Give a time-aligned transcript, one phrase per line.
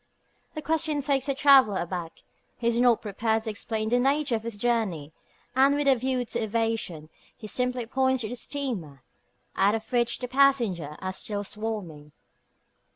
[0.55, 2.23] The question takes the traveller aback.
[2.57, 5.13] He is not prepared to explain the nature of his journey,
[5.55, 9.03] and with a view to evasion he simply points to the steamer,
[9.55, 12.13] out of which the passengers are still swarming.